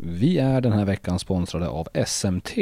[0.00, 2.52] Vi är den här veckan sponsrade av SMT.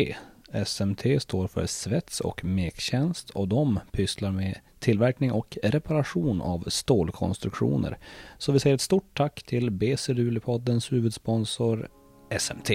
[0.64, 7.98] SMT står för Svets och Mektjänst och de pysslar med tillverkning och reparation av stålkonstruktioner.
[8.38, 11.88] Så vi säger ett stort tack till BC Luleåpoddens huvudsponsor
[12.38, 12.70] SMT.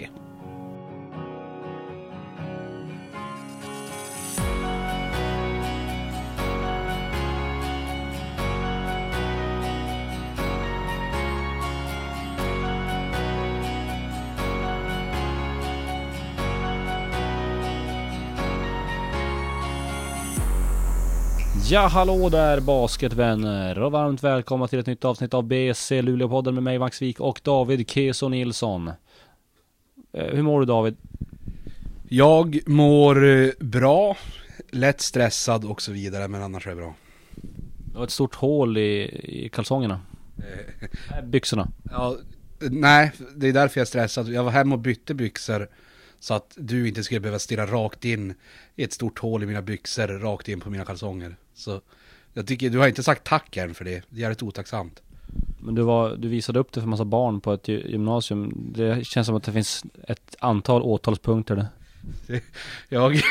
[21.72, 26.64] Ja, hallå där basketvänner och varmt välkomna till ett nytt avsnitt av BC Luleåpodden med
[26.64, 28.88] mig Max Wik och David Keso Nilsson.
[30.14, 30.98] Eh, Hur mår du David?
[32.10, 34.18] Jag mår eh, bra,
[34.72, 36.96] lätt stressad och så vidare, men annars är det bra.
[37.92, 39.02] Du har ett stort hål i,
[39.46, 40.02] i kalsongerna.
[41.12, 41.68] Nej, Byxorna.
[41.92, 42.18] Ja,
[42.60, 44.30] nej, det är därför jag är stressad.
[44.30, 45.68] Jag var hemma och bytte byxor
[46.22, 48.34] så att du inte skulle behöva stirra rakt in
[48.76, 51.36] i ett stort hål i mina byxor, rakt in på mina kalsonger.
[51.54, 51.82] Så
[52.34, 54.04] jag tycker, du har inte sagt tack än för det.
[54.10, 55.02] Det är jävligt otacksamt.
[55.60, 58.72] Men du, var, du visade upp det för massa barn på ett gy- gymnasium.
[58.76, 61.68] Det känns som att det finns ett antal åtalspunkter där.
[62.90, 63.22] Jag...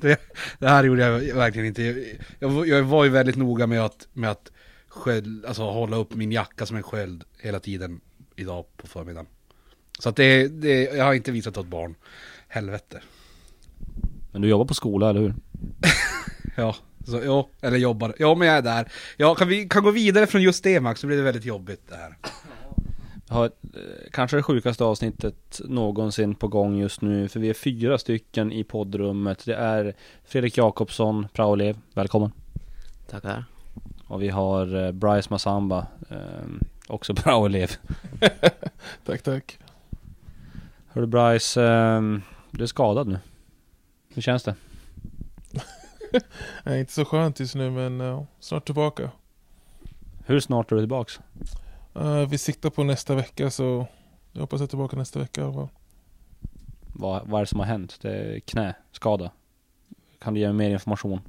[0.00, 0.20] Det,
[0.58, 2.04] det här gjorde jag verkligen inte.
[2.38, 4.52] Jag, var- jag var ju väldigt noga med att, med att
[4.88, 8.00] sköld, alltså hålla upp min jacka som en sköld hela tiden
[8.36, 9.26] idag på förmiddagen.
[9.98, 11.94] Så att det, det, jag har inte visat åt barn.
[12.48, 13.00] Helvete.
[14.32, 15.34] Men du jobbar på skola, eller hur?
[16.56, 18.14] Ja, så, ja, eller jobbar.
[18.18, 18.92] Ja, men jag är där.
[19.16, 21.80] Ja, kan vi kan gå vidare från just det Max, så blir det väldigt jobbigt
[21.88, 22.16] det här.
[23.28, 23.50] Har eh,
[24.12, 27.28] kanske det sjukaste avsnittet någonsin på gång just nu.
[27.28, 29.44] För vi är fyra stycken i poddrummet.
[29.44, 31.78] Det är Fredrik Jakobsson, praoelev.
[31.94, 32.32] Välkommen.
[33.10, 33.44] Tackar.
[34.06, 36.16] Och vi har eh, Bryce Massamba, eh,
[36.86, 37.70] också praoelev.
[39.04, 39.58] Tack, tack.
[40.92, 42.00] Hörru Bryce, eh,
[42.50, 43.18] du är skadad nu.
[44.14, 44.54] Hur känns det?
[46.64, 49.10] Nej, inte så skönt just nu, men ja, snart tillbaka.
[50.26, 51.20] Hur snart är du tillbaks?
[51.94, 53.86] Eh, vi siktar på nästa vecka, så
[54.32, 55.40] jag hoppas jag är tillbaka nästa vecka.
[55.40, 55.68] i alla fall.
[56.86, 57.98] Vad, vad är det som har hänt?
[58.00, 59.30] Det är knäskada.
[60.18, 61.20] Kan du ge mig mer information?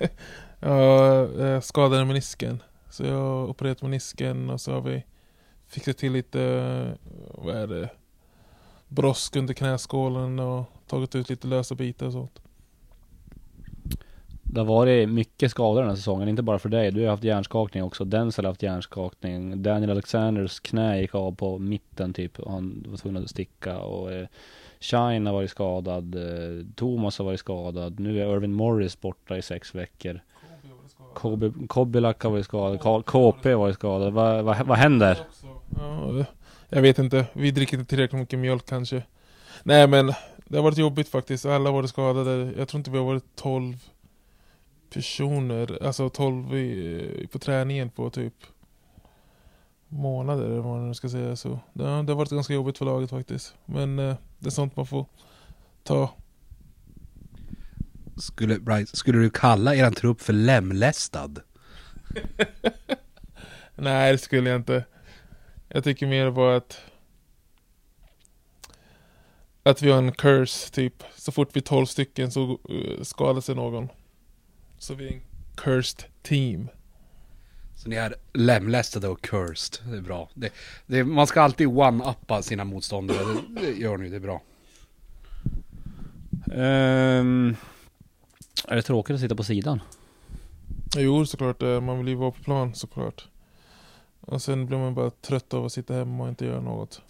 [0.60, 5.04] Jag eh, skadade menisken, så jag har opererat menisken och så har vi
[5.66, 6.98] fixat till lite,
[7.34, 7.90] vad är det,
[8.88, 12.40] brosk under knäskålen och tagit ut lite lösa bitar och sånt.
[14.42, 16.90] Det har varit mycket skador den här säsongen, inte bara för dig.
[16.90, 18.04] Du har haft hjärnskakning också.
[18.04, 19.62] Denzel har haft hjärnskakning.
[19.62, 22.38] Daniel Alexanders knä gick av på mitten typ.
[22.38, 23.78] Och han var tvungen att sticka.
[23.78, 24.26] Och eh,
[24.80, 26.14] Shine har varit skadad.
[26.14, 28.00] Eh, Thomas har varit skadad.
[28.00, 30.20] Nu är Irvin Morris borta i sex veckor.
[31.14, 32.78] Kobe, Kobilak har varit skadad.
[32.80, 34.12] Ka- KP har varit skadad.
[34.12, 35.18] Vad, vad, vad händer?
[35.76, 36.24] Ja,
[36.74, 37.26] jag vet inte.
[37.32, 39.02] Vi dricker inte tillräckligt mycket mjölk kanske.
[39.62, 40.06] Nej men
[40.44, 41.46] det har varit jobbigt faktiskt.
[41.46, 42.52] Alla har varit skadade.
[42.56, 43.76] Jag tror inte vi har varit 12
[44.90, 48.34] personer, alltså 12 i, på träningen på typ
[49.88, 51.36] månader eller vad man nu ska säga.
[51.36, 53.54] Så det, det har varit ganska jobbigt för laget faktiskt.
[53.64, 55.06] Men eh, det är sånt man får
[55.82, 56.10] ta.
[58.16, 61.34] Skulle, Bryce, skulle du kalla eran trupp för lemlästad?
[63.74, 64.84] Nej det skulle jag inte.
[65.74, 66.80] Jag tycker mer bara att
[69.62, 71.02] att vi har en curse typ.
[71.16, 73.88] Så fort vi är 12 stycken så uh, skadar sig någon.
[74.78, 75.20] Så vi är en
[75.56, 76.68] cursed team.
[77.76, 79.90] Så ni är lemlästade och cursed.
[79.90, 80.30] Det är bra.
[80.34, 80.52] Det,
[80.86, 83.18] det, man ska alltid one-uppa sina motståndare.
[83.48, 84.42] Det, det gör ni, det är bra.
[86.52, 87.56] Ehm,
[88.68, 89.80] är det tråkigt att sitta på sidan?
[90.96, 93.28] Jo såklart, eh, man vill ju vara på plan såklart.
[94.26, 97.02] Och sen blir man bara trött av att sitta hemma och inte göra något.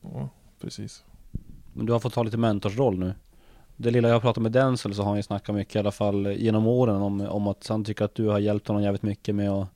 [0.00, 0.28] Ja,
[0.60, 1.04] precis.
[1.72, 3.14] Men du har fått ta lite mentorsroll nu.
[3.76, 5.90] Det lilla jag har pratat med Denzel så har han ju snackat mycket i alla
[5.90, 9.34] fall genom åren om, om att han tycker att du har hjälpt honom jävligt mycket
[9.34, 9.68] med att,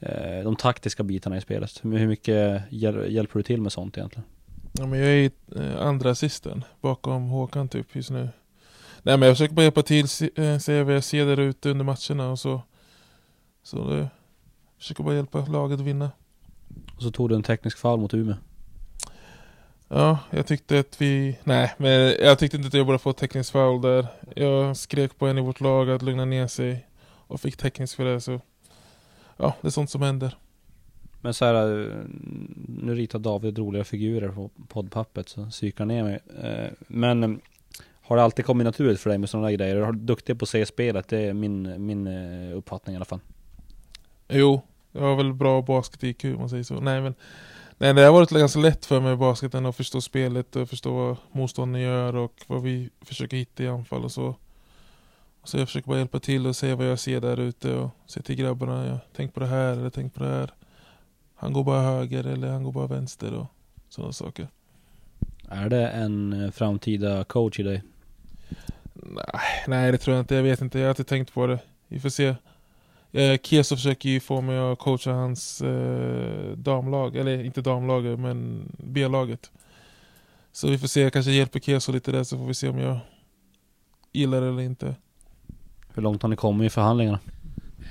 [0.00, 1.80] eh, de taktiska bitarna i spelet.
[1.82, 4.24] Hur, mycket hjäl, hjälper du till med sånt egentligen?
[4.72, 8.28] Ja, men jag är eh, andra assisten bakom Håkan typ just nu.
[9.02, 11.84] Nej men jag försöker bara hjälpa till, se, eh, vad jag ser där ute under
[11.84, 12.62] matcherna och så.
[13.62, 14.08] Så det,
[14.78, 16.10] försöker bara hjälpa laget att vinna.
[16.96, 18.36] Och så tog du en teknisk fall mot Umeå.
[19.88, 21.38] Ja, jag tyckte att vi...
[21.44, 21.90] Nej, men
[22.20, 24.06] jag tyckte inte att jag borde få teknisk foul där.
[24.36, 26.86] Jag skrek på en i vårt lag att lugna ner sig.
[27.26, 28.40] Och fick teknisk för det så...
[29.36, 30.36] Ja, det är sånt som händer.
[31.20, 31.96] Men så här, eh,
[32.68, 36.20] nu ritar David roliga figurer på poddpappret så psykar ner mig.
[36.42, 37.30] Eh, Men eh,
[38.02, 39.76] har det alltid kommit naturligt för dig med sådana där grejer?
[39.76, 41.08] Är du duktig på att se spelet?
[41.08, 42.06] Det är min, min
[42.52, 43.20] uppfattning i alla fall.
[44.36, 46.80] Jo, jag har väl bra basket-IQ om man säger så.
[46.80, 47.14] Nej men...
[47.78, 50.94] Nej, det har varit ganska lätt för mig i basketen att förstå spelet och förstå
[50.94, 54.34] vad motståndaren gör och vad vi försöker hitta i anfall och så.
[55.44, 58.22] Så jag försöker bara hjälpa till och se vad jag ser där ute och säga
[58.22, 60.50] till grabbarna, ja, tänk på det här eller tänk på det här.
[61.34, 63.46] Han går bara höger eller han går bara vänster och
[63.88, 64.48] sådana saker.
[65.48, 67.82] Är det en eh, framtida coach i dig?
[68.94, 70.34] Nej, nej, det tror jag inte.
[70.34, 70.78] Jag vet inte.
[70.78, 71.58] Jag har inte tänkt på det.
[71.88, 72.34] Vi får se.
[73.14, 77.16] Eh, Keso försöker ju få mig att coacha hans eh, damlag.
[77.16, 79.50] Eller inte damlaget, men B-laget.
[80.52, 81.00] Så vi får se.
[81.00, 82.98] Jag kanske hjälper Keso lite där så får vi se om jag
[84.12, 84.94] gillar det eller inte.
[85.94, 87.20] Hur långt har ni kommit i förhandlingarna?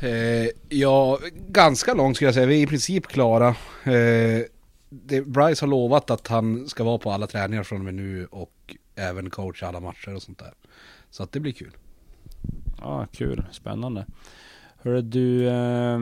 [0.02, 2.46] Eh, ja, ganska långt skulle jag säga.
[2.46, 3.48] Vi är i princip klara.
[3.84, 4.42] Eh,
[4.90, 8.26] det, Bryce har lovat att han ska vara på alla träningar från och med nu
[8.26, 10.54] och även coacha alla matcher och sånt där.
[11.10, 11.78] Så att det blir kul.
[12.82, 13.46] Ja, kul.
[13.52, 14.06] Spännande.
[14.84, 16.00] Hörru du, eh,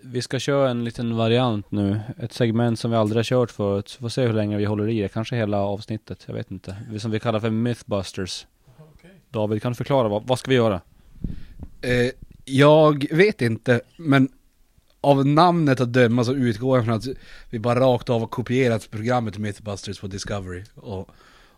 [0.00, 2.00] vi ska köra en liten variant nu.
[2.18, 3.88] Ett segment som vi aldrig har kört förut.
[3.88, 5.08] Så får se hur länge vi håller i det.
[5.08, 6.24] Kanske hela avsnittet.
[6.26, 6.76] Jag vet inte.
[6.98, 8.46] Som vi kallar för Mythbusters.
[9.30, 10.08] David, kan du förklara?
[10.08, 10.80] Vad, vad ska vi göra?
[11.80, 12.10] Eh,
[12.44, 14.28] jag vet inte, men
[15.00, 17.06] av namnet att döma så utgår jag från att
[17.50, 20.64] vi bara rakt av har kopierat programmet Mythbusters på Discovery.
[20.74, 21.10] Och,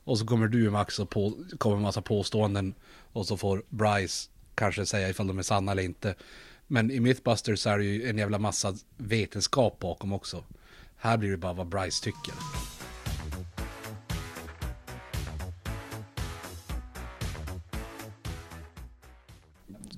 [0.05, 2.75] och så kommer du Max och på, kommer en massa påståenden
[3.13, 6.15] och så får Bryce kanske säga ifall de är sanna eller inte.
[6.67, 10.45] Men i Mythbusters så är det ju en jävla massa vetenskap bakom också.
[10.97, 12.35] Här blir det bara vad Bryce tycker.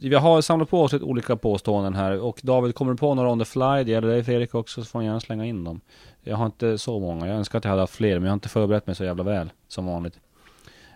[0.00, 3.30] Vi har samlat på oss lite olika påståenden här och David, kommer du på några
[3.30, 3.84] on the fly?
[3.84, 5.80] Det gäller dig Fredrik också, så får ni gärna slänga in dem.
[6.22, 8.34] Jag har inte så många, jag önskar att jag hade haft fler, men jag har
[8.34, 10.20] inte förberett mig så jävla väl, som vanligt.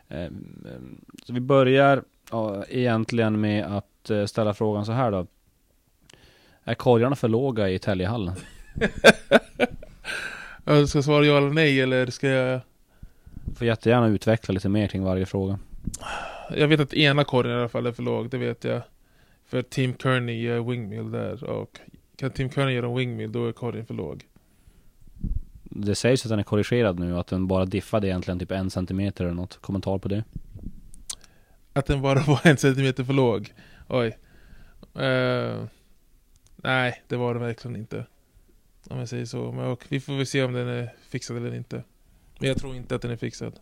[0.09, 5.26] Ehm, ehm, så vi börjar ja, egentligen med att eh, ställa frågan så här då.
[6.64, 8.34] Är korgarna för låga i Täljehallen?
[10.64, 12.61] Jag ska svara ja eller nej eller ska jag...
[13.56, 15.58] Får jättegärna utveckla lite mer kring varje fråga.
[16.56, 18.82] Jag vet att ena korgen i alla fall är för låg, det vet jag.
[19.46, 21.81] För Team Kearney gör wingmill där och
[22.17, 24.25] kan Team Kearney göra en wingmill då är korgen för låg.
[25.62, 29.25] Det sägs att den är korrigerad nu, att den bara diffade egentligen typ en centimeter
[29.25, 29.58] eller något.
[29.61, 30.25] Kommentar på det?
[31.72, 33.54] Att den bara var en centimeter för låg.
[33.88, 34.19] Oj.
[35.02, 35.64] Eh,
[36.56, 38.06] nej, det var den verkligen inte.
[38.90, 39.52] Om jag säger så.
[39.52, 41.84] Men och vi får väl se om den är fixad eller inte.
[42.38, 43.60] Men jag tror inte att den är fixad.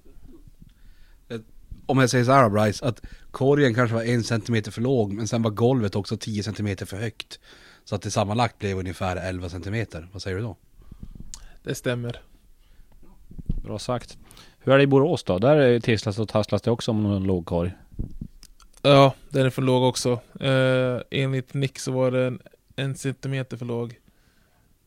[1.86, 5.28] Om jag säger så här Bryce, att korgen kanske var en centimeter för låg men
[5.28, 7.40] sen var golvet också 10 centimeter för högt.
[7.84, 10.08] Så att det sammanlagt blev ungefär 11 centimeter.
[10.12, 10.56] Vad säger du då?
[11.62, 12.22] Det stämmer.
[13.62, 14.18] Bra sagt.
[14.58, 15.38] Hur är det i Borås då?
[15.38, 17.72] Där är tisslas och tasslas det också om någon låg korg.
[18.82, 20.20] Ja, den är för låg också.
[20.40, 22.40] Eh, enligt Nick så var den
[22.76, 24.00] en centimeter för låg.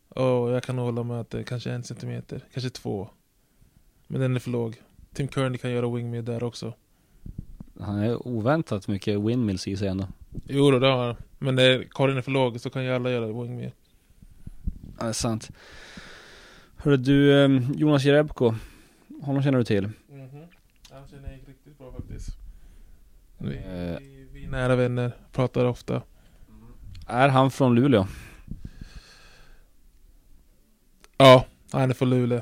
[0.10, 3.10] Och jag kan hålla med att det är kanske är en centimeter, kanske två.
[4.08, 4.82] Men den är för låg.
[5.14, 6.74] Tim Kearney kan göra wingmid där också.
[7.80, 10.08] Han är oväntat mycket windmills i sig ändå.
[10.48, 11.16] Jo då, det har han.
[11.40, 13.72] Men när korgen är för låg så kan ju alla göra wingmid.
[15.00, 15.50] Ja, det är sant.
[16.76, 18.54] Hörru du, eh, Jonas Jerebko.
[19.22, 19.84] Honom känner du till?
[19.84, 20.46] Mhm.
[20.92, 22.43] Han känner jag riktigt bra faktiskt.
[23.44, 23.98] Vi, Eh.
[24.34, 26.02] vi, är nära vänner, pratar ofta.
[27.08, 28.08] Är han från Luleå?
[31.18, 32.42] Ja, han är från Luleå.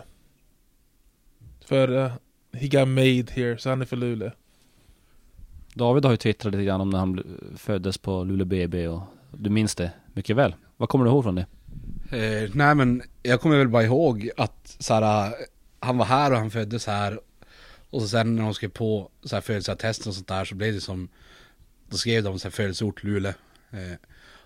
[1.66, 2.12] För uh,
[2.54, 4.32] he got made here, så han är från Luleå.
[5.74, 7.24] David har ju twittrat lite grann om när han
[7.58, 10.56] föddes på Luleå BB och du minns det mycket väl.
[10.78, 11.46] Vad kommer du ihåg från det?
[12.12, 15.34] Eh, nej men jag kommer väl bara ihåg att så här,
[15.80, 17.20] han var här och han föddes här.
[17.92, 20.74] Och så sen när de skrev på så här födelseattest och sånt där så blev
[20.74, 21.10] det som
[21.90, 23.34] Då skrev de så här födelseort Luleå.
[23.72, 23.98] Eh,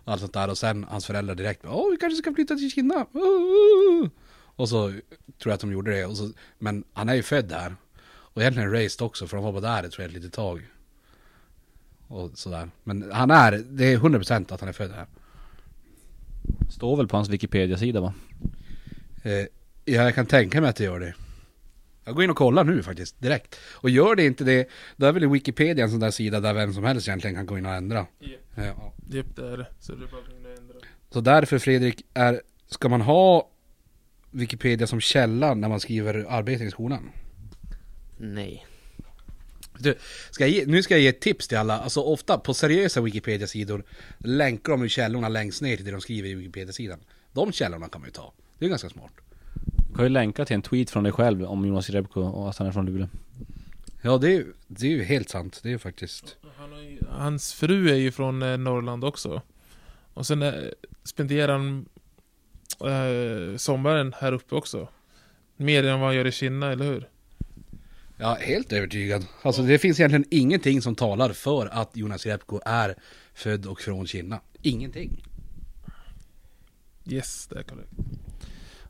[0.05, 2.71] och allt sånt där och sen hans föräldrar direkt Åh vi kanske ska flytta till
[2.71, 3.05] Kina.
[3.11, 4.09] Oh!
[4.55, 5.01] Och så tror
[5.43, 6.05] jag att de gjorde det.
[6.05, 7.75] Och så, men han är ju född här.
[8.05, 10.67] Och egentligen raised också för de var bara där tror jag ett litet tag.
[12.07, 12.69] Och sådär.
[12.83, 15.07] Men han är, det är 100% att han är född här.
[16.71, 18.13] Står väl på hans Wikipedia-sida va?
[19.23, 19.31] Eh,
[19.85, 21.13] ja, jag kan tänka mig att det gör det.
[22.05, 23.59] Jag går in och kollar nu faktiskt, direkt.
[23.71, 26.73] Och gör det inte det, då är väl Wikipedia en sån där sida där vem
[26.73, 28.05] som helst egentligen kan gå in och ändra.
[28.19, 28.41] Japp.
[28.55, 28.93] Ja.
[28.97, 29.67] Det är det.
[29.79, 30.75] Så det är bara att ändra.
[31.09, 33.49] Så därför Fredrik, är, ska man ha
[34.31, 37.11] Wikipedia som källa när man skriver arbete i skolan?
[38.17, 38.65] Nej.
[39.79, 39.95] Du,
[40.31, 41.79] ska jag ge, nu ska jag ge ett tips till alla.
[41.79, 43.83] Alltså ofta på seriösa Wikipedia-sidor
[44.17, 46.99] länkar de ju källorna längst ner till det de skriver i Wikipedia-sidan.
[47.33, 48.33] De källorna kan man ju ta.
[48.59, 49.11] Det är ganska smart.
[49.95, 52.67] Kan ju länka till en tweet från dig själv om Jonas Jerebko och att han
[52.67, 53.07] är från Luleå.
[54.01, 55.59] Ja, det är ju, det är ju helt sant.
[55.63, 56.37] Det är ju faktiskt...
[56.57, 59.41] Han har ju, hans fru är ju från eh, Norrland också.
[60.13, 60.53] Och sen eh,
[61.03, 61.85] spenderar han
[62.79, 64.87] eh, sommaren här uppe också.
[65.57, 67.09] Mer än vad han gör i Kina, eller hur?
[68.17, 69.25] Ja, helt övertygad.
[69.41, 72.95] Alltså det finns egentligen ingenting som talar för att Jonas Jerebko är
[73.33, 74.39] född och från Kina.
[74.61, 75.23] Ingenting.
[77.05, 77.91] Yes, det är korrekt.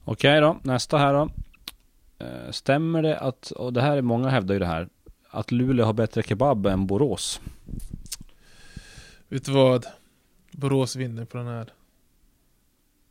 [0.07, 1.29] Okej då, nästa här då.
[2.25, 4.89] Eh, stämmer det att, och det här är många hävdar ju det här,
[5.29, 7.41] att Luleå har bättre kebab än Borås?
[9.27, 9.85] Vet du vad?
[10.51, 11.73] Borås vinner på den här.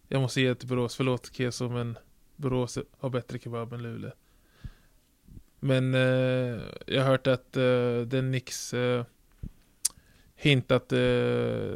[0.08, 1.98] Jag måste ge det till Borås, förlåt Keso men
[2.36, 4.10] Borås har bättre kebab än Luleå.
[5.60, 9.04] Men eh, jag har hört att eh, den Nix eh,
[10.36, 11.74] hintat eh,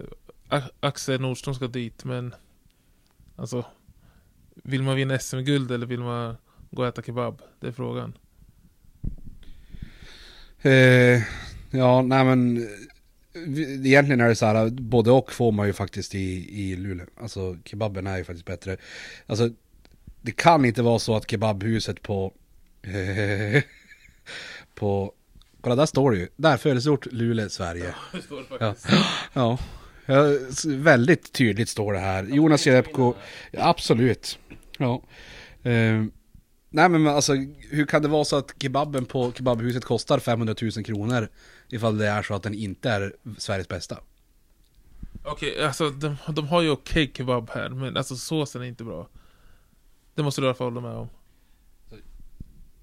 [0.80, 2.34] Axel Nordström ska dit men
[3.36, 3.64] alltså
[4.64, 6.36] vill man vinna SM-guld eller vill man
[6.70, 7.42] gå och äta kebab?
[7.60, 8.12] Det är frågan.
[10.62, 11.22] Eh,
[11.70, 12.68] ja, nej men
[13.84, 17.06] egentligen är det så här, både och får man ju faktiskt i, i Luleå.
[17.20, 18.76] Alltså kebaben är ju faktiskt bättre.
[19.26, 19.50] Alltså
[20.20, 22.32] det kan inte vara så att kebabhuset på,
[22.82, 23.62] eh,
[24.74, 25.12] på,
[25.60, 27.94] kolla där står det ju, där födelseort Luleå, Sverige.
[28.12, 28.44] Ja.
[28.60, 28.74] Ja.
[29.32, 29.58] ja,
[30.66, 32.24] väldigt tydligt står det här.
[32.24, 33.14] Jonas Jerebko,
[33.58, 34.38] absolut.
[34.78, 35.02] Ja.
[35.62, 36.04] Eh,
[36.70, 37.34] nej men alltså,
[37.70, 41.28] hur kan det vara så att kebaben på kebabhuset kostar 500 000 kronor
[41.68, 43.98] ifall det är så att den inte är Sveriges bästa?
[45.24, 49.08] Okej, alltså de, de har ju okej kebab här, men alltså såsen är inte bra.
[50.14, 51.08] Det måste du i alla fall hålla med om.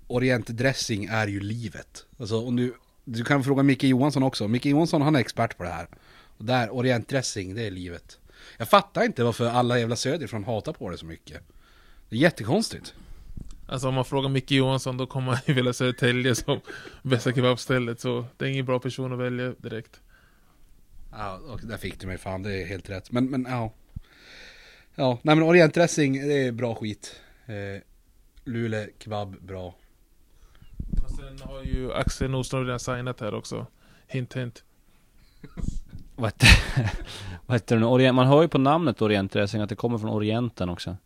[0.07, 2.05] Orientdressing är ju livet.
[2.19, 4.47] Alltså om du, du kan fråga Micke Johansson också.
[4.47, 5.87] Micke Johansson han är expert på det här.
[6.37, 8.19] Och där, orientdressing, det är livet.
[8.57, 11.41] Jag fattar inte varför alla jävla söderifrån hatar på det så mycket.
[12.09, 12.93] Det är jättekonstigt.
[13.67, 16.59] Alltså om man frågar Micke Johansson då kommer han ju vilja Södertälje som
[17.03, 20.01] bästa kebabstället, så det är ingen bra person att välja direkt.
[21.11, 23.11] Ja, och där fick du mig fan, det är helt rätt.
[23.11, 23.73] Men, men ja.
[24.95, 27.21] Ja, nej men orientdressing, det är bra skit.
[27.45, 27.81] Eh,
[28.43, 29.75] Luleå kebab, bra.
[31.03, 33.67] Och sen har ju Axel Nordström redan signat här också.
[34.07, 34.63] Hint hint.
[36.15, 36.49] Vad heter,
[37.45, 37.87] vad heter det nu?
[37.87, 40.97] Orient, man hör ju på namnet orientdressing att det kommer från Orienten också.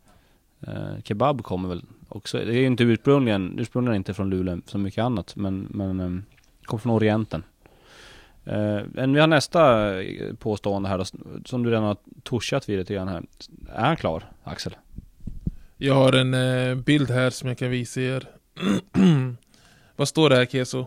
[0.60, 4.82] Eh, kebab kommer väl också, det är ju inte ursprungligen, ursprungligen inte från Luleå som
[4.82, 6.22] mycket annat, men, men eh,
[6.64, 7.42] kommer från Orienten.
[8.44, 11.04] Eh, men vi har nästa eh, påstående här då,
[11.44, 13.22] som du redan har touchat vid lite grann här.
[13.68, 14.76] Är han klar, Axel?
[15.76, 18.28] Jag har en eh, bild här som jag kan visa er.
[19.96, 20.86] Vad står det här Keso?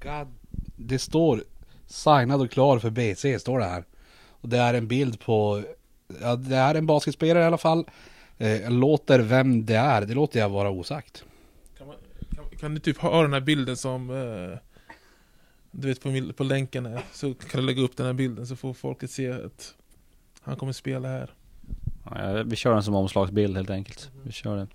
[0.00, 0.28] God.
[0.76, 1.44] Det står
[1.92, 3.84] signad och klar för BC, står det här.
[4.28, 5.62] Och det är en bild på,
[6.20, 7.84] ja det är en basketspelare i alla fall.
[8.38, 11.24] Eh, låter vem det är, det låter jag vara osagt.
[11.78, 11.96] Kan, man,
[12.36, 14.58] kan, kan du typ ha den här bilden som eh,
[15.70, 18.56] Du vet på, på länken här Så kan du lägga upp den här bilden så
[18.56, 19.74] får folket se att
[20.40, 21.34] Han kommer spela här
[22.04, 24.10] Ja, vi kör den som omslagsbild helt enkelt.
[24.22, 24.68] Vi kör den.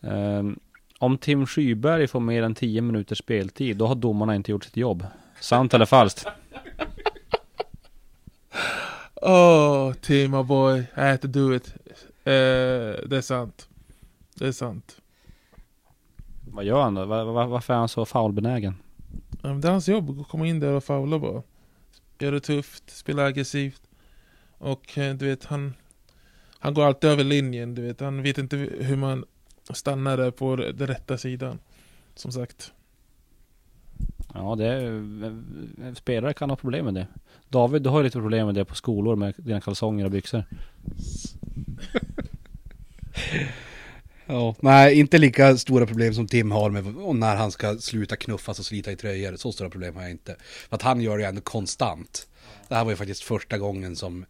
[0.00, 0.58] Ehm,
[0.98, 4.76] om Tim Skyberg får mer än 10 minuters speltid, då har domarna inte gjort sitt
[4.76, 5.06] jobb.
[5.40, 6.26] Sant eller falskt?
[9.22, 11.74] Oh, Tima boy, I had to do it.
[12.24, 12.32] Eh,
[13.08, 13.68] Det är sant.
[14.34, 14.96] Det är sant.
[16.50, 17.04] Vad gör han då?
[17.04, 18.74] Va- va- varför är han så foulbenägen?
[19.42, 21.42] Ja, Det är hans jobb att komma in där och faula bara.
[22.18, 23.82] Göra det tufft, spela aggressivt.
[24.58, 25.74] Och eh, du vet han
[26.58, 28.00] Han går alltid över linjen, du vet.
[28.00, 29.24] Han vet inte hur man
[29.70, 31.58] stannar där på den rätta sidan
[32.14, 32.72] Som sagt
[34.36, 37.06] Ja, det är, spelare kan ha problem med det.
[37.48, 40.44] David, du har ju lite problem med det på skolor med dina kalsonger och byxor.
[44.28, 46.84] Ja, nej, inte lika stora problem som Tim har med
[47.16, 49.36] när han ska sluta knuffas och slita i tröjor.
[49.36, 50.36] Så stora problem har jag inte.
[50.68, 52.28] För att han gör det ju ändå konstant.
[52.68, 54.24] Det här var ju faktiskt första gången som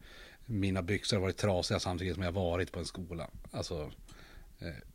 [0.47, 3.27] mina byxor har varit trasiga samtidigt som jag varit på en skola.
[3.51, 3.91] Alltså,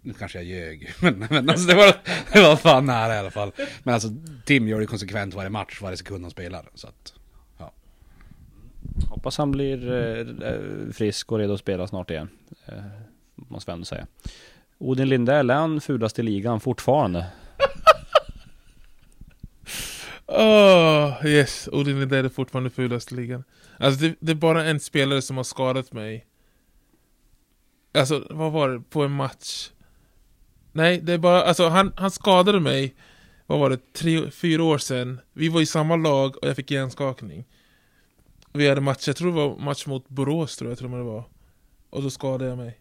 [0.01, 1.95] nu kanske jag ljög, men, men alltså det, var,
[2.33, 3.51] det var fan nära i alla fall.
[3.83, 4.09] Men alltså,
[4.45, 6.69] Tim gör det konsekvent varje match, varje sekund han spelar.
[6.75, 7.13] Så att,
[9.09, 12.29] Hoppas han blir eh, eh, frisk och redo att spela snart igen.
[12.65, 12.83] Eh,
[13.35, 14.07] måste vi ändå säga.
[14.77, 17.25] Odin Lindell, är han fulast i ligan fortfarande?
[20.25, 23.43] Åh, yes, Odin Lindell är fortfarande fulast i ligan
[23.77, 26.25] Alltså det, det är bara en spelare som har skadat mig
[27.93, 28.81] Alltså, vad var det?
[28.81, 29.69] På en match
[30.71, 32.95] Nej, det är bara, alltså han, han skadade mig
[33.45, 33.93] Vad var det?
[33.93, 37.45] Tre, fyra år sedan Vi var i samma lag och jag fick hjärnskakning
[38.53, 41.24] Vi hade match, jag tror det var match mot Borås tror jag med det var
[41.89, 42.79] Och då skadade jag mig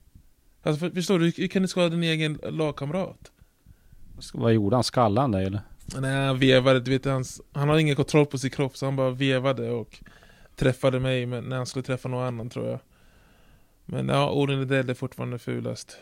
[0.63, 3.33] Alltså för, förstår du, hur kan du skada din egen lagkamrat?
[4.35, 4.85] Vad gjorde han?
[4.85, 5.61] Skallade han dig eller?
[6.01, 8.97] Nej, han vevade, du vet, hans, han har ingen kontroll på sin kropp så han
[8.97, 10.01] bara vevade och
[10.57, 12.81] träffade mig men när han skulle träffa någon annan tror jag.
[13.93, 15.99] Men ja, Odin Lidell är fortfarande fulast.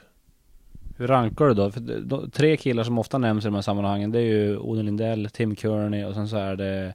[0.97, 1.71] Hur rankar du då?
[1.71, 4.87] För de, tre killar som ofta nämns i de här sammanhangen det är ju Odin
[4.87, 6.95] Lindell, Tim Kearney och sen så är det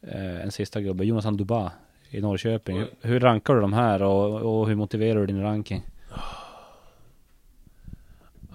[0.00, 1.72] eh, en sista gubbe, Jonathan Duba
[2.08, 2.78] i Norrköping.
[2.78, 5.82] Hur, hur rankar du de här och, och hur motiverar du din ranking?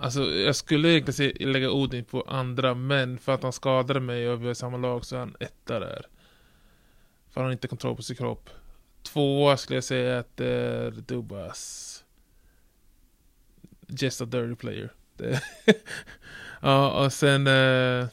[0.01, 4.43] Alltså jag skulle egentligen lägga Odin på andra, men för att han skadade mig och
[4.43, 6.05] vi är i samma lag så är han etta där.
[7.29, 8.49] För han har inte kontroll på sin kropp.
[9.03, 12.03] Tvåa skulle jag säga att det är Dubas.
[13.87, 14.93] Just a dirty player.
[16.61, 17.47] Ja, och sen...
[17.47, 18.07] Eh,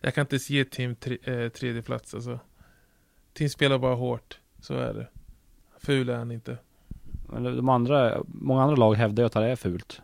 [0.00, 2.40] jag kan inte ens ge Tim tre, eh, tredje plats alltså.
[3.32, 5.08] Tim spelar bara hårt, så är det.
[5.78, 6.58] Ful är han inte.
[7.28, 10.02] Men de andra, många andra lag hävdar ju att det är fult.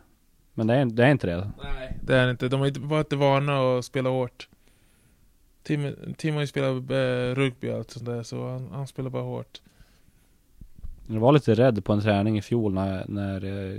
[0.53, 1.51] Men det är, det är inte det.
[1.63, 2.47] Nej, det är det inte.
[2.47, 4.49] De har inte varit inte vana att spela hårt.
[5.63, 9.09] Tim, Tim har ju spelat eh, rugby och allt sånt där, så han, han spelar
[9.09, 9.61] bara hårt.
[11.07, 13.77] Jag var lite rädd på en träning i fjol när, när eh,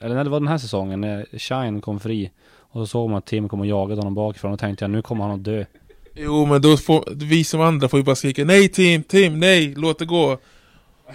[0.00, 2.30] eller när det var den här säsongen när Shine kom fri.
[2.58, 5.02] Och så såg man att Tim kom och jagade honom bakifrån och tänkte jag nu
[5.02, 5.64] kommer han att dö.
[6.14, 9.74] Jo, men då får vi som andra får ju bara skrika Nej Tim, Tim, nej,
[9.76, 10.38] låt det gå.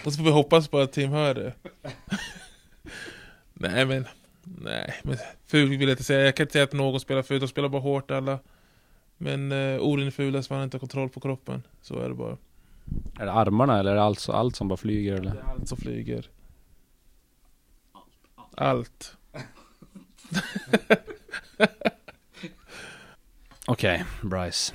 [0.06, 1.54] Och så får vi hoppas på att Tim hör det.
[3.54, 4.06] nej men,
[4.44, 5.18] nej, men
[5.48, 6.26] ful vill jag inte säga.
[6.26, 8.40] Jag kan inte säga att någon spelar fult, de spelar bara hårt alla.
[9.18, 11.64] Men eh, Odin är fulast för han inte har kontroll på kroppen.
[11.82, 12.38] Så är det bara.
[13.20, 15.36] Är det armarna eller är det allt, allt som bara flyger Det eller?
[15.36, 16.30] är allt som flyger.
[18.58, 19.18] Allt.
[23.68, 24.74] Okej, Bryce.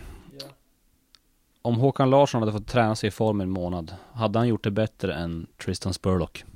[1.62, 4.70] Om Håkan Larsson hade fått träna sig i form en månad, hade han gjort det
[4.70, 6.44] bättre än Tristan Spurlock?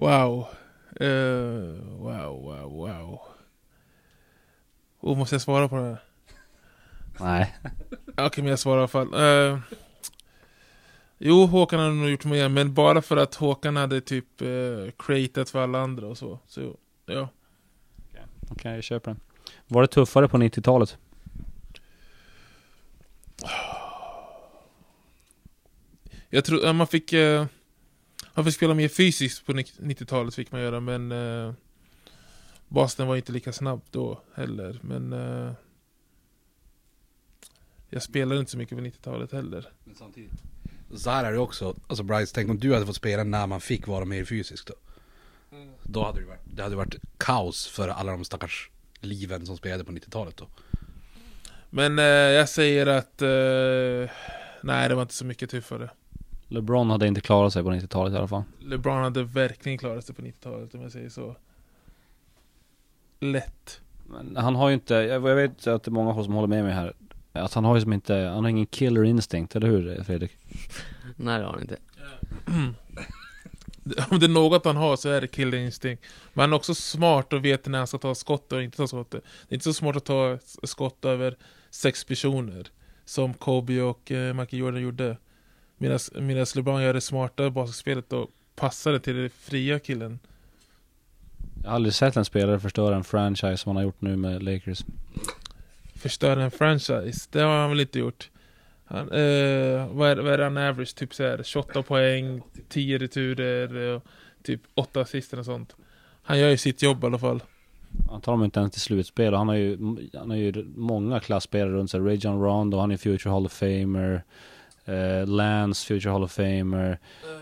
[0.00, 0.46] Wow.
[1.00, 1.08] Eh,
[1.98, 3.20] wow, wow, wow.
[5.00, 6.02] Oh, måste jag svara på det här?
[7.20, 7.56] Nej.
[8.16, 9.14] Okej, men jag svarar i alla fall.
[9.14, 9.58] Eh,
[11.18, 15.50] jo, Håkan hade nog gjort mer, men bara för att Håkan hade typ uh, creatat
[15.50, 16.38] för alla andra och så.
[16.46, 17.28] Så ja.
[18.50, 19.20] Okej, jag köper den.
[19.66, 20.98] Var det tuffare på 90-talet?
[26.30, 27.12] Jag tror ja, man fick...
[27.12, 27.46] eh,
[28.34, 31.12] man fick spela mer fysiskt på 90-talet fick man göra, men...
[31.12, 31.52] Uh,
[32.68, 35.12] Boston var inte lika snabb då heller, men...
[35.12, 35.52] eh,
[37.90, 39.68] jag spelade inte så mycket på 90-talet heller.
[39.84, 40.32] Men samtidigt.
[40.96, 43.60] Så här är det också, alltså Bryce, tänk om du hade fått spela när man
[43.60, 44.74] fick vara mer fysisk då.
[45.82, 48.70] Då hade det varit, det hade varit kaos för alla de stackars
[49.00, 50.48] liven som spelade på 90-talet då.
[51.70, 53.22] Men eh, jag säger att...
[53.22, 54.10] eh,
[54.62, 55.90] nej, det var inte så mycket tuffare.
[56.48, 58.42] LeBron hade inte klarat sig på 90-talet i alla fall.
[58.60, 61.36] LeBron hade verkligen klarat sig på 90-talet om jag säger så.
[63.20, 63.80] Lätt.
[64.06, 66.64] Men han har ju inte, jag jag vet att det är många som håller med
[66.64, 66.94] mig här.
[67.38, 70.30] Att han har ju som inte, han har ingen killer instinct, eller hur Fredrik?
[71.16, 71.76] Nej det har han inte.
[74.10, 76.04] Om det är något han har så är det killer instinct.
[76.32, 78.86] Men han är också smart och vet när han ska ta skott och inte ta
[78.86, 79.10] skott.
[79.10, 81.36] Det är inte så smart att ta skott över
[81.70, 82.66] sex personer.
[83.04, 85.16] Som Kobe och eh, Michael Jordan gjorde.
[85.78, 90.18] Medan medan LeBron gör det smarta basketspelet och passar det till den fria killen.
[91.62, 94.42] Jag har aldrig sett en spelare förstöra en franchise som han har gjort nu med
[94.42, 94.84] Lakers.
[95.98, 97.28] Förstöra en franchise.
[97.30, 98.30] Det har han väl inte gjort.
[98.84, 100.94] Han, eh, vad, är, vad är det han average?
[100.96, 104.00] Typ så här 28 poäng, 10 returer, eh,
[104.42, 105.76] typ 8 assister och sånt.
[106.22, 107.42] Han gör ju sitt jobb i alla fall.
[108.10, 109.78] Han tar dem inte ens till slutspel och han har ju,
[110.14, 112.00] han har ju många klasspelare runt sig.
[112.00, 114.24] Ray John Rondo, han är Future Hall of Famer.
[114.88, 116.98] Eh, Lance, Future Hall of Famer.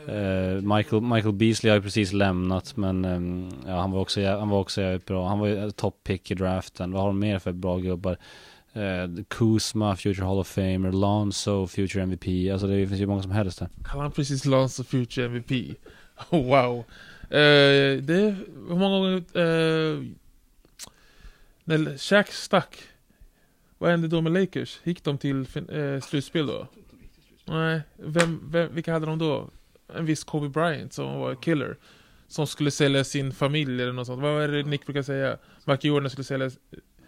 [0.08, 4.48] Eh, Michael, Michael Beasley har ju precis lämnat men ehm, ja, han var också, han
[4.48, 5.28] var också jävligt bra.
[5.28, 6.92] Han var ju top pick i draften.
[6.92, 8.18] Vad har de mer för bra gubbar?
[8.72, 10.92] Eh, Kuzma, Future Hall of Famer.
[10.92, 12.52] Lonzo, Future MVP.
[12.52, 13.68] Alltså det finns ju många som helst där.
[13.86, 15.76] Han precis Lance och Future MVP?
[16.30, 16.84] wow.
[17.30, 18.36] Eh, det är,
[18.68, 19.16] hur många gånger...
[19.16, 20.02] Eh,
[21.64, 22.76] när Shaq stack,
[23.78, 24.80] vad hände då med Lakers?
[24.84, 26.66] Gick de till eh, slutspel då?
[27.48, 29.50] Nej, vem, vem, vilka hade de då?
[29.96, 31.76] En viss Kobe Bryant som var killer.
[32.28, 34.22] Som skulle sälja sin familj eller något sånt.
[34.22, 35.38] Vad är det Nick brukar säga?
[35.64, 36.50] Michael Jordan skulle sälja,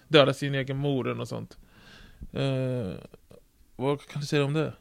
[0.09, 1.59] döda sin egen mor eller något sånt.
[2.33, 2.93] Eh,
[3.77, 4.73] vad kan du säga om det?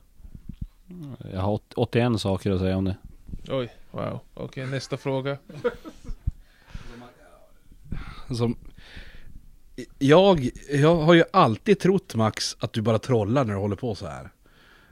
[1.34, 2.96] Jag har åt- 81 saker att säga om det.
[3.50, 4.20] Oj, wow.
[4.34, 5.38] Okej, nästa fråga.
[8.38, 8.58] Som,
[10.00, 13.96] jag, jag har ju alltid trott Max att du bara trollar när du håller på
[13.96, 14.30] så här.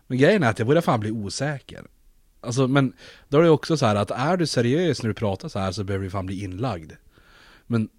[0.07, 1.85] Men grejen är att jag börjar fan bli osäker.
[2.41, 2.93] Alltså men
[3.27, 5.71] då är det också så här att är du seriös när du pratar så här
[5.71, 6.91] så behöver du fan bli inlagd.
[7.67, 7.89] Men,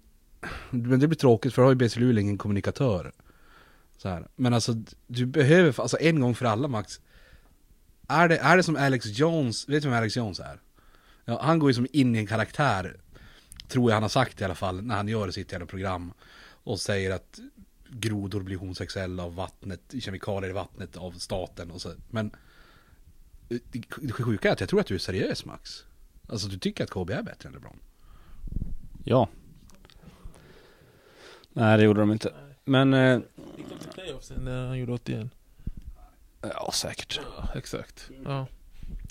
[0.69, 3.11] men det blir tråkigt för du har ju BC Luleå ingen kommunikatör.
[3.97, 4.27] Så här.
[4.35, 4.73] Men alltså
[5.07, 6.99] du behöver, alltså en gång för alla Max.
[8.07, 10.61] Är det, är det som Alex Jones, vet du vem Alex Jones är?
[11.25, 12.97] Ja, han går ju som in i en karaktär,
[13.67, 16.13] tror jag han har sagt i alla fall, när han gör sitt jävla program.
[16.63, 17.39] Och säger att
[17.89, 21.93] grodor blir homosexuella av vattnet, kemikalier i vattnet av staten och så.
[22.09, 22.31] Men
[23.47, 25.85] det det sjuka är att jag tror att du är seriös Max.
[26.29, 27.79] Alltså du tycker att KB är bättre än LeBron.
[29.03, 29.29] Ja.
[31.53, 32.33] Nej det gjorde de inte.
[32.65, 33.19] Men, eh,
[33.57, 35.27] Gick de till playoffs när han gjorde 81?
[36.41, 37.19] ja säkert.
[37.37, 38.09] Ja, exakt.
[38.25, 38.47] Ja.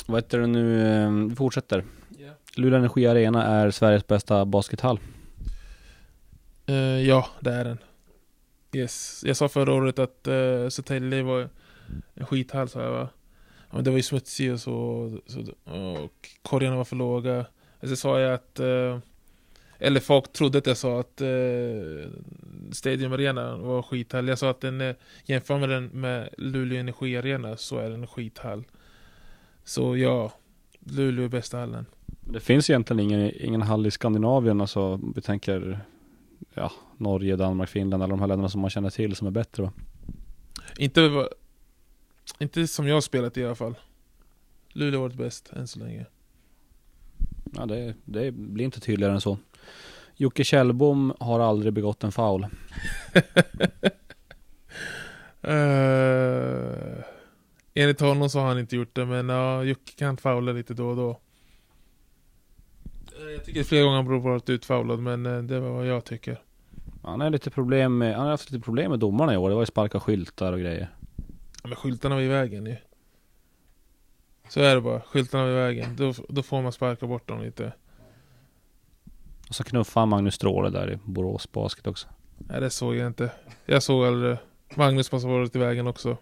[0.07, 1.85] Vad heter det nu, eh, vi fortsätter.
[2.19, 2.33] Ja.
[2.57, 5.01] Luleå Energi Arena är Sveriges bästa baskethall.
[6.67, 7.79] Eh, ja, det är den.
[8.73, 9.23] Yes.
[9.27, 11.49] Jag sa förra året att eh, uh, Södertälje var
[12.15, 13.09] en skithall, sa jag va?
[13.71, 15.41] Men det var ju smutsigt och så, så
[15.73, 17.47] och korgarna var för låga.
[17.83, 18.99] Så sa jag att, uh,
[19.79, 22.07] eller folk trodde att jag sa att uh,
[22.73, 24.29] Stadium Arena var skithall.
[24.29, 28.01] Jag sa att den, uh, jämför med den med Luleå Energi Arena så är den
[28.01, 28.65] en skithall.
[29.65, 30.33] Så ja,
[30.81, 31.87] Luleå är bästa hallen.
[32.21, 35.81] Det finns egentligen ingen, ingen hall i Skandinavien, alltså vi tänker
[36.55, 39.63] ja, Norge, Danmark, Finland, alla de här länderna som man känner till som är bättre
[39.63, 39.73] va?
[40.79, 41.29] Inte,
[42.39, 43.75] inte som jag har spelat i alla fall.
[44.73, 46.07] Luleå har varit bäst än så länge.
[47.53, 49.39] Ja, det, det blir inte tydligare än så.
[50.17, 52.43] Jocke Kjellbom har aldrig begått en foul.
[52.45, 52.51] Uh,
[57.75, 60.89] enligt honom så har han inte gjort det, men ja, Jocke kan faula lite då
[60.89, 61.21] och då.
[63.19, 66.05] Eh, Jag tycker flera gånger han borde varit utfaulad, men eh, det var vad jag
[66.05, 66.43] tycker.
[67.07, 69.49] Han har lite problem med, han har haft lite problem med domarna i år.
[69.49, 70.89] Det var ju sparka skyltar och grejer.
[71.63, 72.77] Ja, men skyltarna var i vägen ju.
[74.49, 75.97] Så är det bara, skyltarna var i vägen.
[75.97, 77.73] Då, då får man sparka bort dem lite.
[79.49, 82.09] Och så knuffade han Magnus Stråle där i Borås Basket också.
[82.39, 83.31] Nej, det såg jag inte.
[83.67, 84.37] Jag såg aldrig.
[84.75, 86.17] Magnus måste ha varit i vägen också.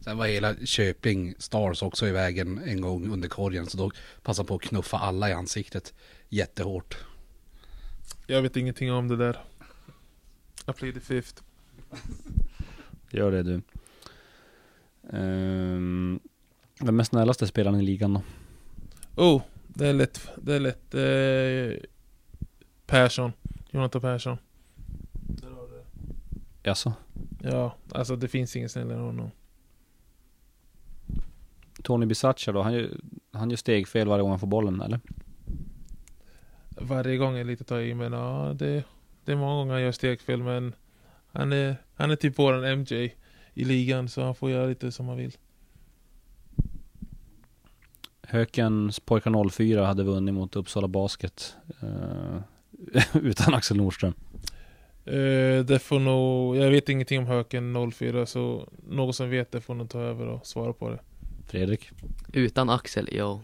[0.00, 3.66] Sen var hela Köping Stars också i vägen en gång under korgen.
[3.66, 3.90] Så då
[4.22, 5.94] passade han på att knuffa alla i ansiktet
[6.28, 6.96] jättehårt.
[8.32, 9.38] Jag vet ingenting om det där.
[10.68, 11.42] I plead the fifth.
[13.10, 13.62] Gör det du.
[15.18, 16.20] Um,
[16.80, 18.22] vem är snällaste spelaren i ligan då?
[19.22, 20.28] Oh, det är lätt.
[20.36, 20.94] Det är lätt.
[20.94, 21.88] Eh,
[22.86, 23.32] Persson.
[23.70, 24.36] Jonathan Persson.
[26.62, 26.92] Jaså?
[27.42, 29.30] Ja, alltså det finns ingen snällare än honom.
[31.82, 32.62] Tony Bisaccia då?
[32.62, 32.90] Han gör,
[33.32, 35.00] han gör steg varje gång han får bollen eller?
[36.82, 38.84] Varje gång är lite ta i, men ja, det,
[39.24, 40.74] det är många gånger han gör stegfel, men
[41.32, 43.14] han är, han är typ våran MJ
[43.54, 45.36] i ligan, så han får göra lite som han vill.
[48.22, 51.56] Hökens pojkar 04 hade vunnit mot Uppsala Basket.
[51.80, 52.38] eh,
[53.22, 54.14] utan Axel Nordström.
[55.04, 59.60] Eh, det får nog, jag vet ingenting om Höken 04, så någon som vet det
[59.60, 60.98] får nog ta över och svara på det.
[61.46, 61.90] Fredrik?
[62.32, 63.40] Utan Axel, ja.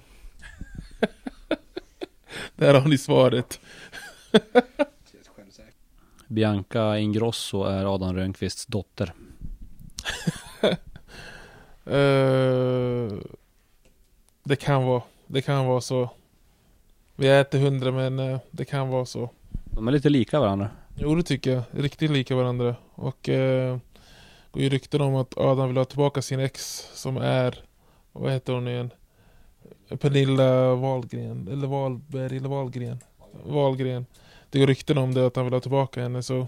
[2.59, 3.61] Där har ni svaret.
[6.27, 9.12] Bianca Ingrosso är Adam Rönnqvists dotter.
[11.90, 13.12] Eh,
[14.44, 16.11] det kan vara, det kan vara så.
[17.16, 19.31] Vi är inte hundra, men eh, det kan vara så.
[19.64, 20.71] De är lite lika varandra.
[20.97, 21.62] Jo det tycker jag.
[21.71, 22.77] Riktigt lika varandra.
[22.94, 23.79] Och eh,
[24.51, 27.64] går ju rykten om att Adam vill ha tillbaka sin ex som är,
[28.12, 28.90] vad heter hon igen?
[29.96, 32.98] Pernilla Wahlgren, eller Wahlberg, eller Wahlgren.
[33.44, 34.07] Wahlgren.
[34.51, 36.46] Det går rykten om det att han vill ha tillbaka henne så,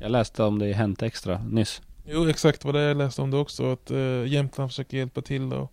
[0.00, 1.82] Jag läste om det i Hänt Extra nyss.
[2.04, 3.72] jo exakt vad det jag läste om det också.
[3.72, 5.72] Att eh, Jämtland försöker hjälpa till och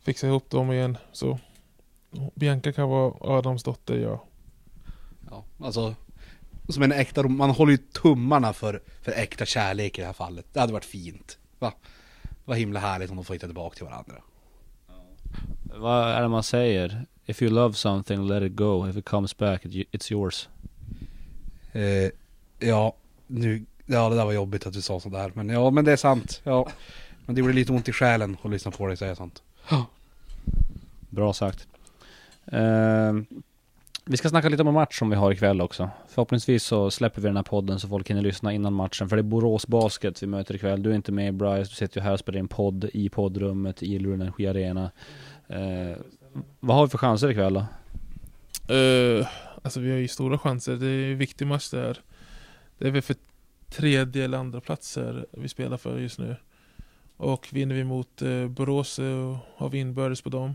[0.00, 0.98] fixa ihop dem igen.
[1.12, 1.38] Så
[2.34, 4.24] Bianca kan vara Adams dotter, ja.
[5.30, 5.94] Ja, alltså.
[6.68, 10.46] Som en äkta, man håller ju tummarna för, för äkta kärlek i det här fallet.
[10.52, 11.38] Det hade varit fint.
[11.58, 11.72] Va?
[12.44, 14.14] Vad himla härligt om de får hitta tillbaka till varandra.
[15.76, 17.06] Vad är det man säger?
[17.26, 18.88] If you love something, let it go.
[18.88, 20.48] If it comes back, it- it's yours.
[21.72, 22.10] Eh,
[22.68, 22.94] ja,
[23.26, 25.30] nu, ja det där var jobbigt att du sa sådär.
[25.34, 26.40] Men ja, men det är sant.
[26.44, 26.68] Ja.
[27.26, 29.42] Men det gjorde lite ont i själen att lyssna på dig säga sånt.
[31.10, 31.66] Bra sagt.
[32.46, 33.26] Ehm,
[34.04, 35.90] vi ska snacka lite om en match som vi har ikväll också.
[36.08, 39.08] Förhoppningsvis så släpper vi den här podden så folk hinner lyssna innan matchen.
[39.08, 40.82] För det är Borås Basket vi möter ikväll.
[40.82, 43.82] Du är inte med Bryce, du sitter ju här och spelar in podd i poddrummet
[43.82, 44.90] i Luleå Energi Arena.
[45.48, 45.96] Eh,
[46.60, 47.66] vad har vi för chanser ikväll då?
[48.70, 49.26] Uh,
[49.62, 50.76] alltså vi har ju stora chanser.
[50.76, 51.98] Det är en viktig match det här.
[52.78, 53.16] Det är väl för
[53.70, 56.36] tredje eller andra platser vi spelar för just nu.
[57.16, 60.54] Och vinner vi mot uh, Borås så har vi inbördes på dem.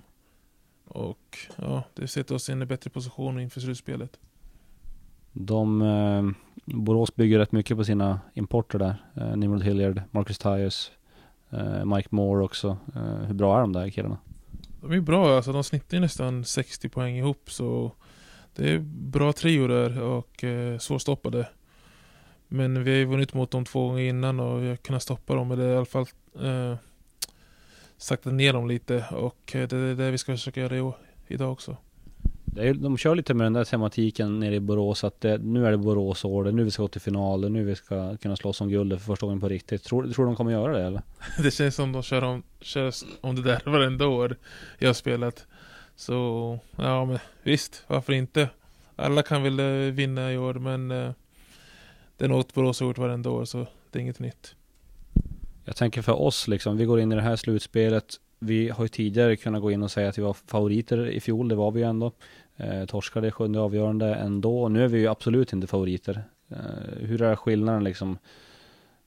[0.90, 4.20] Och ja, det sätter oss i en bättre position inför slutspelet.
[5.32, 6.24] De, eh,
[6.66, 8.96] Borås bygger rätt mycket på sina importer där.
[9.16, 10.92] Eh, Nimrod Hilliard, Marcus Tyus,
[11.50, 12.78] eh, Mike Moore också.
[12.96, 14.18] Eh, hur bra är de där killarna?
[14.82, 15.52] de är bra alltså.
[15.52, 17.92] De snittar ju nästan 60 poäng ihop så
[18.56, 21.50] det är bra trio där och eh, svårstoppade.
[22.48, 25.36] Men vi har ju vunnit mot dem två gånger innan och vi har kunnat stoppa
[25.36, 25.52] dem.
[25.52, 26.06] Eller i alla fall
[26.42, 26.76] eh,
[28.00, 30.94] saktat ner dem lite och eh, det är det vi ska försöka göra
[31.28, 31.78] idag också.
[32.58, 35.72] Är, de kör lite med den där tematiken nere i Borås att det, nu är
[35.72, 37.76] det Borås år, det är nu vi ska gå till final, det är nu vi
[37.76, 39.84] ska kunna slåss om guldet för första gången på riktigt.
[39.84, 41.02] Tror, tror de kommer göra det eller?
[41.44, 44.36] Det känns som de kör om, kör om det där varenda år
[44.78, 45.48] jag har spelat.
[45.96, 48.50] Så ja men visst, varför inte?
[48.96, 51.12] Alla kan väl eh, vinna i år men eh,
[52.18, 54.56] det är något Borås har gjort varenda år så det är inget nytt.
[55.70, 58.20] Jag tänker för oss liksom, vi går in i det här slutspelet.
[58.40, 61.48] Vi har ju tidigare kunnat gå in och säga att vi var favoriter i fjol,
[61.48, 62.12] det var vi ju ändå.
[62.58, 64.70] Eh, torskade i sjunde avgörande ändå.
[64.70, 66.24] Nu är vi ju absolut inte favoriter.
[66.50, 66.58] Eh,
[67.00, 68.18] hur är skillnaden liksom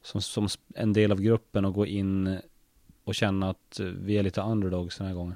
[0.02, 2.38] som, som en del av gruppen och gå in
[3.04, 5.34] och känna att vi är lite underdogs den här gången?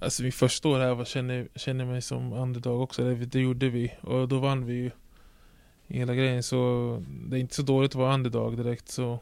[0.00, 3.68] Alltså min första år här var, känner, känner mig som underdog också, det, det gjorde
[3.68, 3.92] vi.
[4.00, 4.90] Och då vann vi ju
[5.86, 9.18] hela grejen så det är inte så dåligt att vara underdog direkt så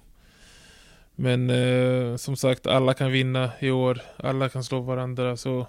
[1.15, 5.67] men eh, som sagt, alla kan vinna i år, alla kan slå varandra så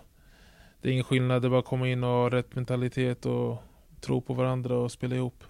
[0.81, 3.63] Det är ingen skillnad, det är bara att komma in och ha rätt mentalitet och
[4.01, 5.43] tro på varandra och spela ihop.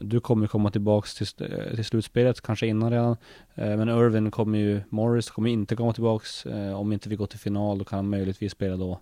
[0.00, 1.26] Du kommer komma tillbaks till,
[1.74, 3.16] till slutspelet, kanske innan redan.
[3.54, 6.46] Eh, men Irvin kommer ju, Morris kommer inte komma tillbaks.
[6.46, 9.00] Eh, om inte vi går till final, då kan han möjligtvis spela då.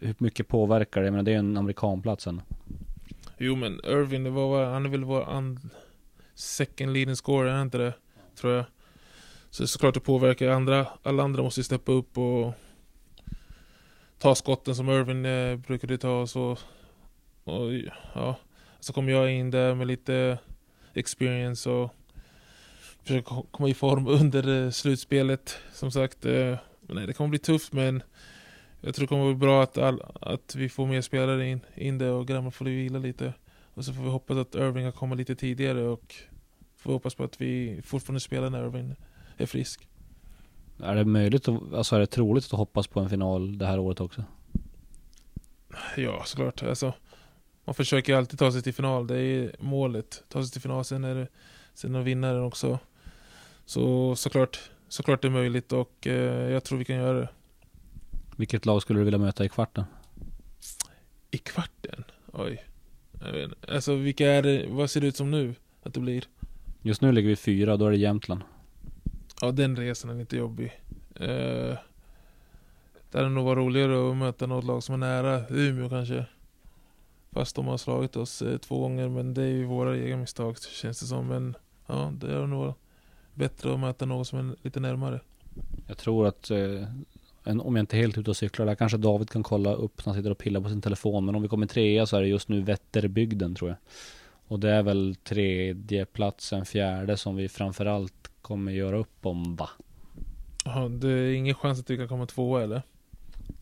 [0.00, 1.10] Hur mycket påverkar det?
[1.10, 2.42] Men det är ju en amerikanplats än.
[3.38, 5.58] Jo men Irvin, det var, han är väl vår and,
[6.34, 7.92] second leading scorer, är inte det?
[8.40, 8.64] Tror jag.
[9.54, 12.54] Så såklart det påverkar andra, alla andra måste ju steppa upp och
[14.18, 16.58] ta skotten som Irvin eh, brukade ta och så.
[17.44, 17.74] Och
[18.14, 18.36] ja,
[18.80, 20.38] så kom jag in där med lite
[20.94, 21.94] experience och
[23.02, 25.58] försöker komma i form under eh, slutspelet.
[25.72, 28.02] Som sagt, eh, nej, det kommer bli tufft men
[28.80, 31.98] jag tror det kommer bli bra att, all, att vi får mer spelare in, in
[31.98, 33.32] där och grabbarna får vila lite.
[33.74, 36.14] Och så får vi hoppas att Irving kan komma lite tidigare och
[36.76, 38.94] får hoppas på att vi fortfarande spelar när Irving
[39.36, 39.88] är frisk.
[40.82, 43.78] Är det möjligt, att, alltså är det troligt att hoppas på en final det här
[43.78, 44.24] året också?
[45.96, 46.62] Ja, såklart.
[46.62, 46.92] Alltså,
[47.64, 50.24] man försöker alltid ta sig till final, det är målet.
[50.28, 51.28] Ta sig till final, sen är det
[51.74, 52.78] sen är vinnaren också.
[53.66, 57.28] Så såklart, såklart det är möjligt och eh, jag tror vi kan göra det.
[58.36, 59.84] Vilket lag skulle du vilja möta i kvarten?
[61.30, 62.04] I kvarten?
[62.32, 62.64] Oj.
[63.20, 63.74] Jag vet inte.
[63.74, 65.54] Alltså vilka är det, vad ser det ut som nu?
[65.82, 66.24] Att det blir?
[66.82, 68.40] Just nu ligger vi fyra, då är det Jämtland.
[69.40, 70.80] Ja, den resan är lite jobbig.
[71.14, 71.76] Eh,
[73.10, 76.24] det hade nog varit roligare att möta något lag som är nära, Umeå kanske.
[77.32, 80.58] Fast de har slagit oss eh, två gånger, men det är ju våra egna misstag
[80.58, 81.26] känns det som.
[81.26, 82.74] Men ja, det är nog
[83.34, 85.20] bättre att möta något som är lite närmare.
[85.86, 86.88] Jag tror att eh,
[87.44, 89.96] en, om jag inte är helt ute och cyklar där, kanske David kan kolla upp
[89.96, 91.24] när han sitter och pillar på sin telefon.
[91.24, 93.78] Men om vi kommer trea så är det just nu Vätterbygden tror jag.
[94.48, 99.70] Och det är väl tredje platsen, fjärde som vi framförallt kommer göra upp om va?
[100.64, 102.82] Jaha, det är ingen chans att vi kan komma tvåa eller?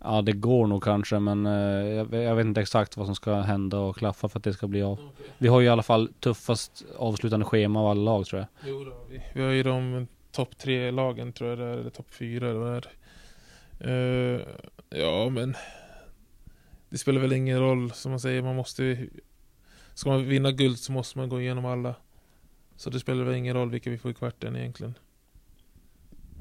[0.00, 1.52] Ja det går nog kanske men eh,
[1.86, 4.68] jag, jag, vet inte exakt vad som ska hända och klaffa för att det ska
[4.68, 4.92] bli av.
[4.92, 5.26] Okay.
[5.38, 8.48] Vi har ju i alla fall tuffast avslutande schema av alla lag tror jag.
[8.70, 11.90] Jo då, vi, vi har ju de topp tre lagen tror jag det är, eller
[11.90, 12.92] topp fyra eller vad det är.
[14.34, 14.40] Uh,
[14.90, 15.54] ja men
[16.88, 19.06] Det spelar väl ingen roll som man säger, man måste
[19.94, 21.94] Ska man vinna guld så måste man gå igenom alla
[22.82, 24.94] Så det spelar väl ingen roll vilka vi får i kvarten egentligen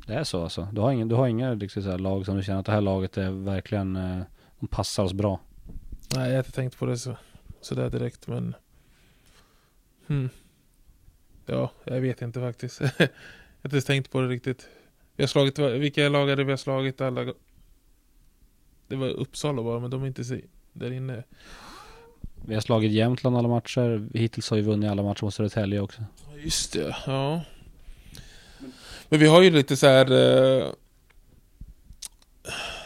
[0.07, 0.67] Det är så alltså?
[0.71, 2.81] Du har, ingen, du har inga liksom, så lag som du känner att det här
[2.81, 4.21] laget är verkligen eh,
[4.59, 5.39] De passar oss bra?
[6.15, 7.17] Nej jag har inte tänkt på det så
[7.61, 8.55] Sådär direkt men
[10.07, 10.29] hmm.
[11.45, 12.89] Ja, jag vet inte faktiskt Jag
[13.61, 14.69] har inte tänkt på det riktigt
[15.15, 17.33] vi har slagit, vilka lag är det vi har slagit alla?
[18.87, 20.41] Det var Uppsala bara, men de är inte
[20.73, 21.23] där inne.
[22.45, 24.07] Vi har slagit Jämtland alla matcher.
[24.13, 26.01] Hittills har vi vunnit alla matcher mot Södertälje också.
[26.43, 27.41] Just det, ja.
[29.09, 30.11] Men vi har ju lite så här.
[30.11, 30.71] Eh,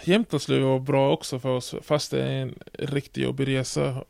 [0.03, 4.03] Jämtland skulle vara bra också för oss, fast det är en riktigt jobbig resa.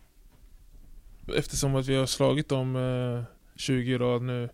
[1.36, 3.23] Eftersom att vi har slagit dem eh,
[3.55, 4.49] 20 rad nu.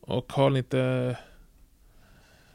[0.00, 1.16] Och har lite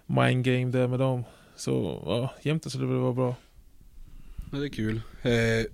[0.06, 1.24] mind game där med dem.
[1.56, 3.36] Så ja, Jämtland skulle väl vara bra.
[4.52, 5.02] Ja, det är kul.
[5.22, 5.66] Eh,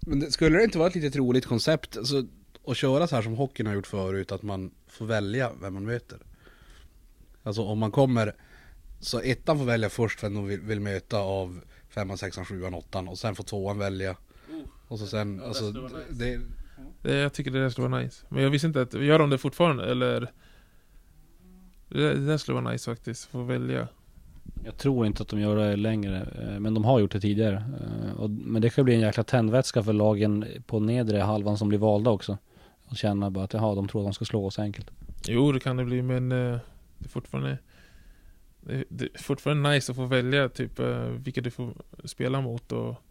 [0.00, 1.96] men det, skulle det inte vara ett lite roligt koncept?
[1.96, 2.24] Alltså,
[2.66, 5.84] att köra så här som hockeyn har gjort förut, att man får välja vem man
[5.84, 6.18] möter.
[7.42, 8.34] Alltså om man kommer,
[9.00, 13.08] så ettan får välja först vem de vill, vill möta av femman, sexan, sjuan, åttan
[13.08, 14.16] och sen får tvåan välja.
[14.88, 16.40] Och så sen, ja, alltså det, det,
[17.02, 18.26] det, Jag tycker det där skulle vara nice.
[18.28, 20.32] Men jag visste inte att, gör de det fortfarande eller?
[21.88, 23.88] Det, det där skulle vara nice faktiskt, få välja.
[24.64, 27.56] Jag tror inte att de gör det längre, eh, men de har gjort det tidigare.
[27.56, 31.78] Eh, men det kan bli en jäkla tändvätska för lagen på nedre halvan som blir
[31.78, 32.38] valda också.
[32.88, 34.90] Och känna bara att jaha, de tror att de ska slå oss enkelt.
[35.26, 36.58] Jo, det kan det bli, men eh,
[36.98, 37.58] det är fortfarande
[38.60, 42.72] det, det är fortfarande nice att få välja typ eh, vilka du får spela mot
[42.72, 43.02] och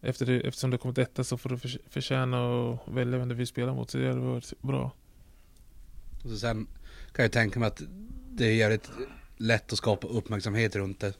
[0.00, 1.58] efter det, eftersom du kommit etta så får du
[1.90, 3.90] förtjäna att välja vem du vill spela mot.
[3.90, 4.92] Så det hade varit bra.
[6.24, 6.66] Och så sen
[7.12, 7.82] kan jag tänka mig att
[8.30, 8.90] det är jävligt
[9.36, 11.14] lätt att skapa uppmärksamhet runt det.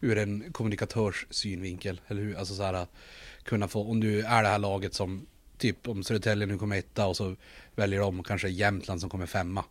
[0.00, 2.00] Ur en kommunikatörs synvinkel.
[2.08, 2.36] Eller hur?
[2.36, 2.86] Alltså så här
[3.42, 5.26] kunna få, om du är det här laget som
[5.58, 7.36] typ om Södertälje nu kommer etta och så
[7.74, 9.64] väljer de kanske Jämtland som kommer femma.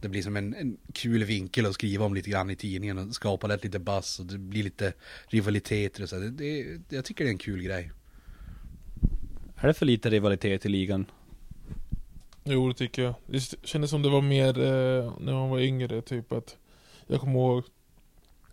[0.00, 3.14] Det blir som en, en kul vinkel att skriva om lite grann i tidningen och
[3.14, 4.92] skapa lätt lite buzz och det blir lite
[5.26, 6.18] rivaliteter och så.
[6.18, 7.90] Det, det, jag tycker det är en kul grej.
[9.56, 11.06] Är det för lite rivalitet i ligan?
[12.44, 13.14] Jo, det tycker jag.
[13.26, 16.56] Det kändes som det var mer eh, när man var yngre, typ att
[17.06, 17.64] jag kommer ihåg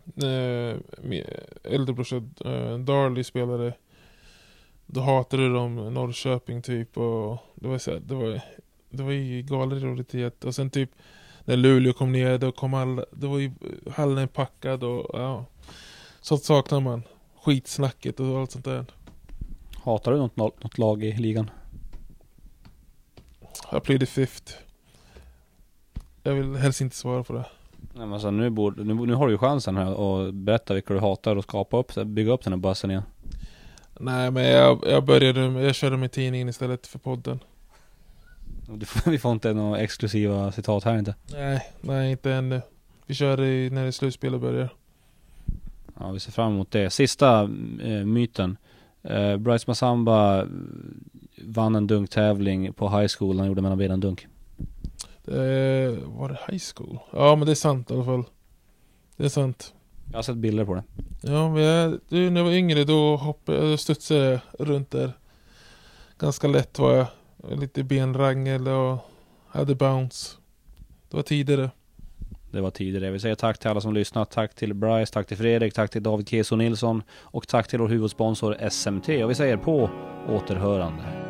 [0.06, 1.24] eh, min
[1.64, 3.74] äldre brorsa eh, Darley spelade
[4.86, 8.42] då hatade de Norrköping typ och det var så här, det var
[8.90, 10.90] det var ju galen rivalitet och sen typ
[11.46, 13.52] när Luleå kom ner då kom alla, det var ju
[13.92, 15.46] hallen packad och ja
[16.22, 17.04] sånt saknar man
[17.44, 18.86] skitsnacket och allt sånt där
[19.84, 21.50] Hatar du något, något lag i ligan?
[23.72, 24.54] Jag pleaded fifth
[26.24, 27.46] Jag vill helst inte svara på det
[27.80, 30.94] Nej, men alltså, nu, borde, nu, nu har du ju chansen här att berätta vilka
[30.94, 33.04] du hatar och skapa upp, bygga upp den här bussen igen.
[34.00, 37.40] Nej men jag, jag började, jag körde med tidningen istället för podden
[38.86, 41.16] får- Vi får inte några exklusiva citat här inte.
[41.32, 42.62] Nej, nej inte ännu
[43.06, 44.70] Vi kör i, när det slutspelet börjar
[46.00, 46.90] Ja, vi ser fram emot det.
[46.90, 47.42] Sista
[47.84, 48.58] eh, myten.
[49.04, 50.48] Eh, Bryce Massamba eh,
[51.46, 53.38] vann en dunktävling på high school.
[53.40, 54.28] Han gjorde mellan benen dunk.
[55.26, 57.00] det, Var det high school?
[57.14, 58.24] Ja men det är sant i alla fall
[59.18, 59.74] Det är sant
[60.12, 60.84] Jag har sett bilder på det.
[61.22, 65.12] Ja men jag, du, när jag var yngre då hoppade jag, studsade jag runt där
[66.20, 67.08] Ganska lätt var jag
[67.60, 68.98] Lite benrangel och
[69.48, 70.38] hade bounce
[71.10, 71.70] Det var tidigare
[72.52, 73.12] Det var tidigare.
[73.12, 74.32] Vi säger tack till alla som lyssnat.
[74.32, 77.88] Tack till Bryce, tack till Fredrik, tack till David Keso Nilsson och tack till vår
[77.88, 79.10] huvudsponsor SMT.
[79.24, 79.90] Och vi säger på
[80.30, 81.25] återhörande.